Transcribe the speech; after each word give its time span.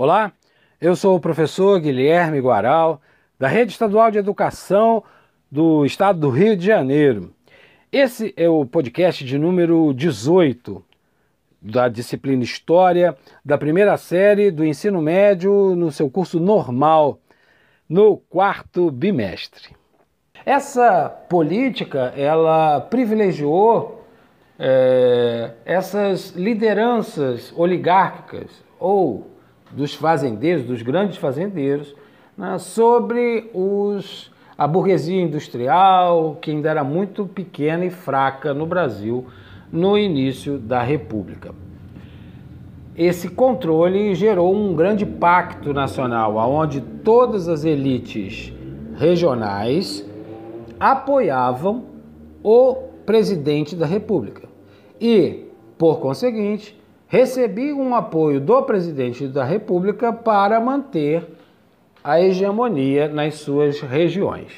Olá, 0.00 0.30
eu 0.80 0.94
sou 0.94 1.16
o 1.16 1.20
professor 1.20 1.80
Guilherme 1.80 2.38
Guaral, 2.38 3.02
da 3.36 3.48
Rede 3.48 3.72
Estadual 3.72 4.12
de 4.12 4.18
Educação 4.18 5.02
do 5.50 5.84
Estado 5.84 6.20
do 6.20 6.30
Rio 6.30 6.56
de 6.56 6.64
Janeiro. 6.64 7.34
Esse 7.90 8.32
é 8.36 8.48
o 8.48 8.64
podcast 8.64 9.24
de 9.24 9.36
número 9.36 9.92
18 9.92 10.84
da 11.60 11.88
disciplina 11.88 12.44
História 12.44 13.16
da 13.44 13.58
primeira 13.58 13.96
série 13.96 14.52
do 14.52 14.64
ensino 14.64 15.02
médio 15.02 15.74
no 15.74 15.90
seu 15.90 16.08
curso 16.08 16.38
normal, 16.38 17.18
no 17.88 18.18
quarto 18.18 18.92
bimestre. 18.92 19.74
Essa 20.46 21.08
política 21.28 22.14
ela 22.16 22.80
privilegiou 22.82 24.06
é, 24.60 25.54
essas 25.64 26.36
lideranças 26.36 27.52
oligárquicas 27.56 28.62
ou 28.78 29.37
dos 29.70 29.94
fazendeiros, 29.94 30.64
dos 30.64 30.82
grandes 30.82 31.16
fazendeiros, 31.16 31.94
né, 32.36 32.58
sobre 32.58 33.50
os, 33.52 34.30
a 34.56 34.66
burguesia 34.66 35.20
industrial, 35.20 36.38
que 36.40 36.50
ainda 36.50 36.70
era 36.70 36.84
muito 36.84 37.26
pequena 37.26 37.84
e 37.84 37.90
fraca 37.90 38.54
no 38.54 38.66
Brasil 38.66 39.26
no 39.72 39.98
início 39.98 40.58
da 40.58 40.82
República. 40.82 41.54
Esse 42.96 43.28
controle 43.28 44.14
gerou 44.14 44.54
um 44.54 44.74
grande 44.74 45.06
pacto 45.06 45.72
nacional, 45.72 46.36
onde 46.36 46.80
todas 46.80 47.48
as 47.48 47.64
elites 47.64 48.52
regionais 48.96 50.04
apoiavam 50.80 51.84
o 52.42 52.74
presidente 53.06 53.76
da 53.76 53.86
República 53.86 54.48
e, 55.00 55.46
por 55.76 56.00
conseguinte, 56.00 56.77
recebi 57.08 57.72
um 57.72 57.94
apoio 57.94 58.38
do 58.40 58.62
presidente 58.62 59.26
da 59.26 59.42
República 59.42 60.12
para 60.12 60.60
manter 60.60 61.26
a 62.04 62.20
hegemonia 62.20 63.08
nas 63.08 63.36
suas 63.36 63.80
regiões. 63.80 64.52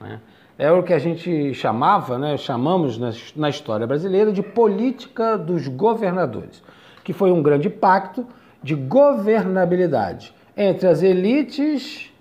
Né? 0.00 0.20
É 0.58 0.72
o 0.72 0.82
que 0.82 0.92
a 0.92 0.98
gente 0.98 1.54
chamava, 1.54 2.18
né, 2.18 2.36
chamamos 2.36 2.98
na, 2.98 3.12
na 3.36 3.48
história 3.48 3.86
brasileira 3.86 4.32
de 4.32 4.42
política 4.42 5.38
dos 5.38 5.68
governadores, 5.68 6.62
que 7.04 7.12
foi 7.12 7.30
um 7.30 7.42
grande 7.42 7.70
pacto 7.70 8.26
de 8.62 8.74
governabilidade 8.74 10.34
entre 10.56 10.88
as 10.88 11.02
elites 11.02 12.12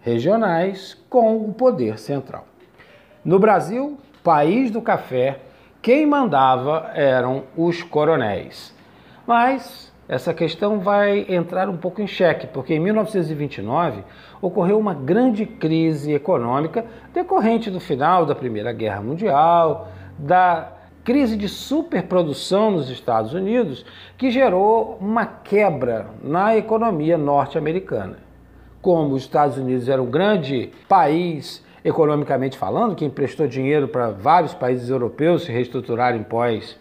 regionais 0.00 0.96
com 1.10 1.36
o 1.36 1.52
poder 1.52 1.98
central. 1.98 2.46
No 3.24 3.38
Brasil, 3.38 3.98
país 4.22 4.70
do 4.70 4.80
café, 4.80 5.40
quem 5.82 6.06
mandava 6.06 6.90
eram 6.94 7.44
os 7.56 7.82
coronéis. 7.82 8.75
Mas 9.26 9.92
essa 10.08 10.32
questão 10.32 10.78
vai 10.78 11.26
entrar 11.28 11.68
um 11.68 11.76
pouco 11.76 12.00
em 12.00 12.06
xeque, 12.06 12.46
porque 12.46 12.74
em 12.74 12.78
1929 12.78 14.04
ocorreu 14.40 14.78
uma 14.78 14.94
grande 14.94 15.44
crise 15.44 16.12
econômica 16.12 16.86
decorrente 17.12 17.70
do 17.70 17.80
final 17.80 18.24
da 18.24 18.34
Primeira 18.34 18.72
Guerra 18.72 19.02
Mundial, 19.02 19.88
da 20.16 20.72
crise 21.02 21.36
de 21.36 21.48
superprodução 21.48 22.70
nos 22.70 22.88
Estados 22.88 23.32
Unidos, 23.32 23.84
que 24.16 24.30
gerou 24.30 24.96
uma 25.00 25.26
quebra 25.26 26.06
na 26.22 26.56
economia 26.56 27.18
norte-americana. 27.18 28.18
Como 28.80 29.14
os 29.14 29.22
Estados 29.22 29.58
Unidos 29.58 29.88
era 29.88 30.00
um 30.00 30.10
grande 30.10 30.70
país 30.88 31.64
economicamente 31.84 32.56
falando, 32.56 32.94
que 32.94 33.04
emprestou 33.04 33.46
dinheiro 33.48 33.88
para 33.88 34.10
vários 34.10 34.54
países 34.54 34.88
europeus 34.88 35.44
se 35.44 35.52
reestruturarem 35.52 36.22
pós 36.22 36.78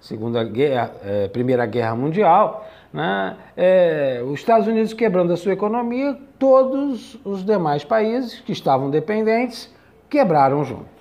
Segunda 0.00 0.44
Guerra, 0.44 0.92
é, 1.04 1.28
Primeira 1.28 1.66
Guerra 1.66 1.94
Mundial, 1.94 2.66
né? 2.92 3.36
É, 3.56 4.22
os 4.24 4.40
Estados 4.40 4.66
Unidos 4.66 4.92
quebrando 4.92 5.32
a 5.32 5.36
sua 5.36 5.52
economia, 5.52 6.16
todos 6.38 7.18
os 7.24 7.44
demais 7.44 7.84
países 7.84 8.40
que 8.40 8.52
estavam 8.52 8.88
dependentes 8.90 9.72
quebraram 10.08 10.64
junto. 10.64 10.96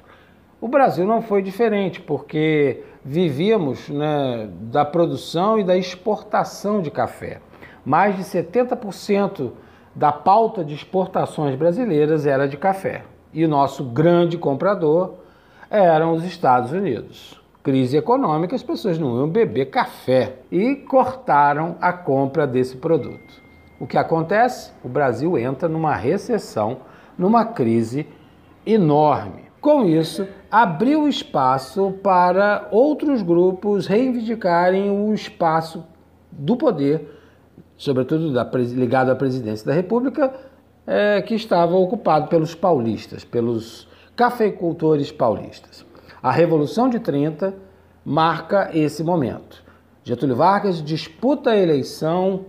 O 0.59 0.67
Brasil 0.67 1.05
não 1.05 1.21
foi 1.21 1.41
diferente, 1.41 2.01
porque 2.01 2.83
vivíamos 3.03 3.87
né, 3.87 4.49
da 4.61 4.83
produção 4.83 5.59
e 5.59 5.63
da 5.63 5.77
exportação 5.77 6.81
de 6.81 6.89
café. 6.89 7.39
Mais 7.85 8.15
de 8.15 8.23
70% 8.23 9.51
da 9.93 10.11
pauta 10.11 10.65
de 10.65 10.73
exportações 10.73 11.55
brasileiras 11.55 12.25
era 12.25 12.47
de 12.47 12.57
café. 12.57 13.03
E 13.31 13.45
o 13.45 13.47
nosso 13.47 13.83
grande 13.83 14.37
comprador 14.37 15.13
eram 15.69 16.13
os 16.13 16.25
Estados 16.25 16.71
Unidos 16.71 17.44
crise 17.65 17.97
econômica, 17.97 18.55
as 18.55 18.61
pessoas 18.61 18.99
não 18.99 19.17
iam 19.17 19.27
beber 19.27 19.71
café 19.71 20.35
e 20.51 20.75
cortaram 20.75 21.75
a 21.81 21.91
compra 21.91 22.45
desse 22.45 22.77
produto. 22.77 23.41
O 23.79 23.87
que 23.87 23.97
acontece? 23.97 24.71
O 24.83 24.87
Brasil 24.87 25.35
entra 25.35 25.67
numa 25.67 25.95
recessão, 25.95 26.81
numa 27.17 27.43
crise 27.43 28.05
enorme. 28.67 29.45
Com 29.59 29.83
isso, 29.83 30.27
abriu 30.51 31.07
espaço 31.07 31.91
para 32.03 32.67
outros 32.69 33.23
grupos 33.23 33.87
reivindicarem 33.87 34.91
o 34.91 35.11
espaço 35.11 35.83
do 36.31 36.55
poder, 36.55 37.19
sobretudo 37.75 38.31
da, 38.31 38.43
ligado 38.43 39.09
à 39.09 39.15
presidência 39.15 39.65
da 39.65 39.73
República, 39.73 40.31
é, 40.85 41.19
que 41.23 41.33
estava 41.33 41.75
ocupado 41.75 42.27
pelos 42.27 42.53
paulistas, 42.53 43.25
pelos 43.25 43.87
cafeicultores 44.15 45.11
paulistas. 45.11 45.83
A 46.25 46.31
Revolução 46.31 46.89
de 46.89 46.97
30 46.97 47.53
marca 48.03 48.71
esse 48.73 49.03
momento. 49.03 49.63
Getúlio 50.03 50.35
Vargas 50.35 50.83
disputa 50.83 51.51
a 51.51 51.55
eleição 51.55 52.45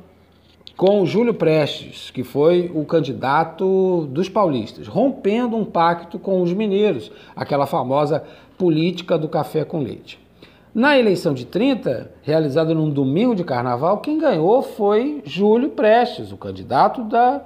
com 0.79 1.05
Júlio 1.05 1.35
Prestes, 1.35 2.11
que 2.11 2.25
foi 2.25 2.73
o 2.75 2.87
candidato 2.87 4.07
dos 4.07 4.31
paulistas, 4.31 4.89
rompendo 4.89 5.59
um 5.59 5.65
pacto 5.67 6.19
com 6.19 6.41
os 6.41 6.55
mineiros, 6.55 7.13
aquela 7.37 7.67
famosa 7.67 8.25
política 8.57 9.19
do 9.19 9.29
café 9.29 9.63
com 9.63 9.83
leite. 9.83 10.19
Na 10.75 10.99
eleição 10.99 11.35
de 11.35 11.45
30, 11.45 12.11
realizada 12.23 12.73
num 12.73 12.89
domingo 12.89 13.35
de 13.35 13.45
carnaval, 13.45 13.99
quem 13.99 14.17
ganhou 14.17 14.63
foi 14.63 15.21
Júlio 15.27 15.69
Prestes, 15.69 16.33
o 16.33 16.39
candidato 16.39 17.05
da, 17.05 17.43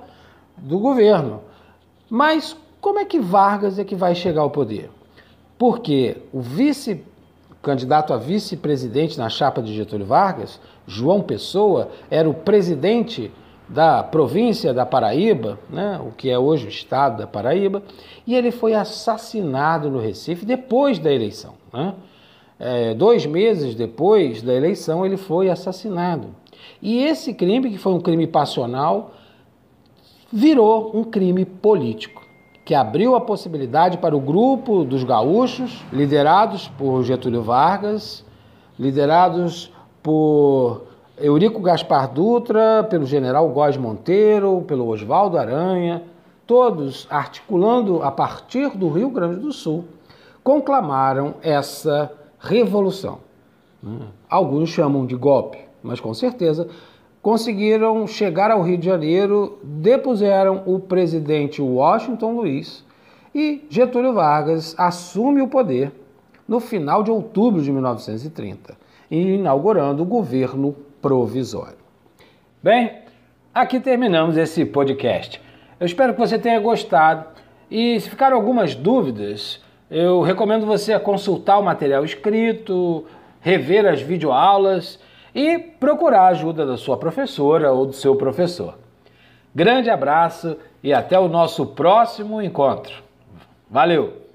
do 0.56 0.78
governo. 0.78 1.40
Mas 2.08 2.56
como 2.80 3.00
é 3.00 3.04
que 3.04 3.18
Vargas 3.18 3.80
é 3.80 3.84
que 3.84 3.96
vai 3.96 4.14
chegar 4.14 4.42
ao 4.42 4.50
poder? 4.50 4.90
Porque 5.60 6.16
o 6.32 6.40
vice 6.40 7.04
candidato 7.60 8.14
a 8.14 8.16
vice-presidente 8.16 9.18
na 9.18 9.28
chapa 9.28 9.60
de 9.60 9.74
Getúlio 9.74 10.06
Vargas, 10.06 10.58
João 10.86 11.20
Pessoa, 11.20 11.90
era 12.10 12.26
o 12.26 12.32
presidente 12.32 13.30
da 13.68 14.02
província 14.02 14.72
da 14.72 14.86
Paraíba, 14.86 15.58
né, 15.68 16.00
o 16.02 16.12
que 16.12 16.30
é 16.30 16.38
hoje 16.38 16.64
o 16.64 16.70
estado 16.70 17.18
da 17.18 17.26
Paraíba, 17.26 17.82
e 18.26 18.34
ele 18.34 18.50
foi 18.50 18.72
assassinado 18.72 19.90
no 19.90 20.00
Recife 20.00 20.46
depois 20.46 20.98
da 20.98 21.12
eleição. 21.12 21.52
Né? 21.70 21.94
É, 22.58 22.94
dois 22.94 23.26
meses 23.26 23.74
depois 23.74 24.40
da 24.40 24.54
eleição, 24.54 25.04
ele 25.04 25.18
foi 25.18 25.50
assassinado. 25.50 26.28
E 26.80 27.04
esse 27.04 27.34
crime, 27.34 27.70
que 27.70 27.76
foi 27.76 27.92
um 27.92 28.00
crime 28.00 28.26
passional, 28.26 29.12
virou 30.32 30.90
um 30.96 31.04
crime 31.04 31.44
político 31.44 32.29
que 32.70 32.74
abriu 32.76 33.16
a 33.16 33.20
possibilidade 33.20 33.98
para 33.98 34.16
o 34.16 34.20
grupo 34.20 34.84
dos 34.84 35.02
gaúchos, 35.02 35.84
liderados 35.92 36.68
por 36.78 37.02
Getúlio 37.02 37.42
Vargas, 37.42 38.24
liderados 38.78 39.72
por 40.00 40.82
Eurico 41.18 41.58
Gaspar 41.58 42.06
Dutra, 42.12 42.86
pelo 42.88 43.06
general 43.06 43.48
Góes 43.48 43.76
Monteiro, 43.76 44.62
pelo 44.68 44.86
Oswaldo 44.86 45.36
Aranha, 45.36 46.04
todos 46.46 47.08
articulando 47.10 48.04
a 48.04 48.12
partir 48.12 48.68
do 48.78 48.88
Rio 48.88 49.10
Grande 49.10 49.40
do 49.40 49.52
Sul, 49.52 49.86
conclamaram 50.40 51.34
essa 51.42 52.08
revolução. 52.38 53.18
Alguns 54.28 54.68
chamam 54.68 55.04
de 55.04 55.16
golpe, 55.16 55.58
mas 55.82 55.98
com 55.98 56.14
certeza 56.14 56.68
conseguiram 57.22 58.06
chegar 58.06 58.50
ao 58.50 58.62
Rio 58.62 58.78
de 58.78 58.86
Janeiro, 58.86 59.58
depuseram 59.62 60.62
o 60.66 60.78
presidente 60.78 61.60
Washington 61.60 62.32
Luiz 62.32 62.84
e 63.34 63.64
Getúlio 63.68 64.14
Vargas 64.14 64.74
assume 64.78 65.42
o 65.42 65.48
poder 65.48 65.92
no 66.48 66.58
final 66.58 67.02
de 67.02 67.10
outubro 67.10 67.62
de 67.62 67.70
1930, 67.70 68.76
inaugurando 69.10 70.02
o 70.02 70.06
governo 70.06 70.74
provisório. 71.00 71.78
Bem, 72.62 73.02
aqui 73.54 73.78
terminamos 73.78 74.36
esse 74.36 74.64
podcast. 74.64 75.40
Eu 75.78 75.86
espero 75.86 76.12
que 76.12 76.18
você 76.18 76.38
tenha 76.38 76.58
gostado 76.58 77.26
e 77.70 78.00
se 78.00 78.10
ficaram 78.10 78.36
algumas 78.36 78.74
dúvidas, 78.74 79.62
eu 79.90 80.22
recomendo 80.22 80.66
você 80.66 80.98
consultar 80.98 81.58
o 81.58 81.62
material 81.62 82.04
escrito, 82.04 83.04
rever 83.40 83.86
as 83.86 84.02
videoaulas 84.02 84.98
e 85.34 85.58
procurar 85.58 86.22
a 86.22 86.28
ajuda 86.28 86.66
da 86.66 86.76
sua 86.76 86.96
professora 86.96 87.72
ou 87.72 87.86
do 87.86 87.92
seu 87.92 88.16
professor. 88.16 88.78
Grande 89.54 89.90
abraço 89.90 90.56
e 90.82 90.92
até 90.92 91.18
o 91.18 91.28
nosso 91.28 91.66
próximo 91.66 92.40
encontro. 92.40 93.02
Valeu! 93.68 94.29